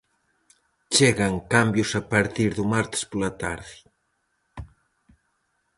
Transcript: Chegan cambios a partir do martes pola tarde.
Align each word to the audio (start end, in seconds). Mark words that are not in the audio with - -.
Chegan 0.93 1.35
cambios 1.53 1.89
a 2.01 2.03
partir 2.13 2.49
do 2.57 2.63
martes 2.73 3.01
pola 3.11 3.31
tarde. 3.41 3.75